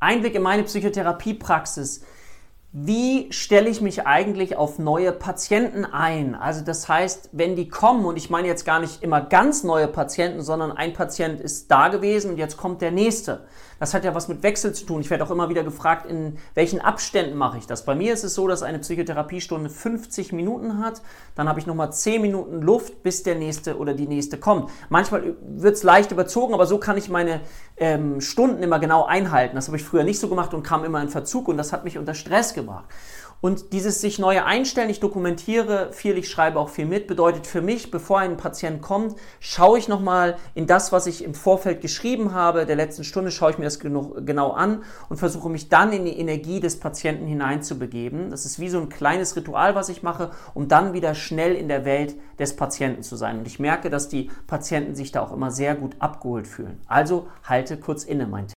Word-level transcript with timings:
Einblick 0.00 0.34
in 0.34 0.42
meine 0.42 0.64
Psychotherapiepraxis. 0.64 2.04
Wie 2.70 3.32
stelle 3.32 3.70
ich 3.70 3.80
mich 3.80 4.06
eigentlich 4.06 4.56
auf 4.56 4.78
neue 4.78 5.12
Patienten 5.12 5.86
ein? 5.86 6.34
Also 6.34 6.62
das 6.62 6.86
heißt, 6.86 7.30
wenn 7.32 7.56
die 7.56 7.70
kommen, 7.70 8.04
und 8.04 8.18
ich 8.18 8.28
meine 8.28 8.46
jetzt 8.46 8.66
gar 8.66 8.78
nicht 8.78 9.02
immer 9.02 9.22
ganz 9.22 9.64
neue 9.64 9.88
Patienten, 9.88 10.42
sondern 10.42 10.72
ein 10.72 10.92
Patient 10.92 11.40
ist 11.40 11.70
da 11.70 11.88
gewesen 11.88 12.32
und 12.32 12.36
jetzt 12.36 12.58
kommt 12.58 12.82
der 12.82 12.90
nächste. 12.90 13.46
Das 13.78 13.94
hat 13.94 14.04
ja 14.04 14.14
was 14.14 14.28
mit 14.28 14.42
Wechsel 14.42 14.72
zu 14.72 14.86
tun. 14.86 15.00
Ich 15.00 15.10
werde 15.10 15.24
auch 15.24 15.30
immer 15.30 15.48
wieder 15.48 15.62
gefragt, 15.62 16.06
in 16.06 16.36
welchen 16.54 16.80
Abständen 16.80 17.36
mache 17.36 17.58
ich 17.58 17.66
das. 17.66 17.84
Bei 17.84 17.94
mir 17.94 18.12
ist 18.12 18.24
es 18.24 18.34
so, 18.34 18.48
dass 18.48 18.62
eine 18.62 18.80
Psychotherapiestunde 18.80 19.70
50 19.70 20.32
Minuten 20.32 20.78
hat. 20.78 21.00
Dann 21.36 21.48
habe 21.48 21.60
ich 21.60 21.66
nochmal 21.66 21.92
10 21.92 22.20
Minuten 22.20 22.60
Luft, 22.60 23.02
bis 23.02 23.22
der 23.22 23.36
nächste 23.36 23.78
oder 23.78 23.94
die 23.94 24.08
nächste 24.08 24.36
kommt. 24.36 24.70
Manchmal 24.88 25.36
wird 25.40 25.76
es 25.76 25.84
leicht 25.84 26.10
überzogen, 26.10 26.54
aber 26.54 26.66
so 26.66 26.78
kann 26.78 26.96
ich 26.96 27.08
meine 27.08 27.40
ähm, 27.76 28.20
Stunden 28.20 28.62
immer 28.62 28.80
genau 28.80 29.04
einhalten. 29.04 29.54
Das 29.54 29.68
habe 29.68 29.76
ich 29.76 29.84
früher 29.84 30.02
nicht 30.02 30.18
so 30.18 30.28
gemacht 30.28 30.54
und 30.54 30.64
kam 30.64 30.84
immer 30.84 31.00
in 31.00 31.08
Verzug 31.08 31.46
und 31.46 31.56
das 31.56 31.72
hat 31.72 31.84
mich 31.84 31.98
unter 31.98 32.14
Stress 32.14 32.54
gebracht. 32.60 32.86
Und 33.40 33.72
dieses 33.72 34.00
sich 34.00 34.18
neue 34.18 34.44
einstellen, 34.44 34.90
ich 34.90 34.98
dokumentiere 34.98 35.92
viel, 35.92 36.18
ich 36.18 36.28
schreibe 36.28 36.58
auch 36.58 36.70
viel 36.70 36.86
mit, 36.86 37.06
bedeutet 37.06 37.46
für 37.46 37.62
mich, 37.62 37.92
bevor 37.92 38.18
ein 38.18 38.36
Patient 38.36 38.82
kommt, 38.82 39.14
schaue 39.38 39.78
ich 39.78 39.86
nochmal 39.86 40.36
in 40.54 40.66
das, 40.66 40.90
was 40.90 41.06
ich 41.06 41.22
im 41.22 41.34
Vorfeld 41.34 41.80
geschrieben 41.80 42.34
habe, 42.34 42.66
der 42.66 42.74
letzten 42.74 43.04
Stunde, 43.04 43.30
schaue 43.30 43.52
ich 43.52 43.58
mir 43.58 43.64
das 43.64 43.78
genau 43.78 44.50
an 44.50 44.82
und 45.08 45.18
versuche 45.18 45.48
mich 45.48 45.68
dann 45.68 45.92
in 45.92 46.04
die 46.04 46.18
Energie 46.18 46.58
des 46.58 46.80
Patienten 46.80 47.28
hineinzubegeben. 47.28 48.30
Das 48.30 48.44
ist 48.44 48.58
wie 48.58 48.68
so 48.68 48.80
ein 48.80 48.88
kleines 48.88 49.36
Ritual, 49.36 49.76
was 49.76 49.88
ich 49.88 50.02
mache, 50.02 50.32
um 50.54 50.66
dann 50.66 50.92
wieder 50.92 51.14
schnell 51.14 51.54
in 51.54 51.68
der 51.68 51.84
Welt 51.84 52.16
des 52.40 52.56
Patienten 52.56 53.04
zu 53.04 53.14
sein. 53.14 53.38
Und 53.38 53.46
ich 53.46 53.60
merke, 53.60 53.88
dass 53.88 54.08
die 54.08 54.32
Patienten 54.48 54.96
sich 54.96 55.12
da 55.12 55.22
auch 55.22 55.32
immer 55.32 55.52
sehr 55.52 55.76
gut 55.76 55.94
abgeholt 56.00 56.48
fühlen. 56.48 56.80
Also 56.88 57.28
halte 57.44 57.76
kurz 57.76 58.02
inne, 58.02 58.26
mein 58.26 58.48
Tipp. 58.48 58.56